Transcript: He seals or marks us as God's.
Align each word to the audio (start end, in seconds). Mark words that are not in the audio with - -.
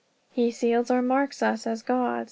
He 0.31 0.49
seals 0.49 0.89
or 0.89 1.03
marks 1.03 1.43
us 1.43 1.67
as 1.67 1.83
God's. 1.83 2.19